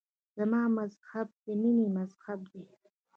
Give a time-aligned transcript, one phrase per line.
[0.37, 2.63] زما مذهب د مینې مذهب دی.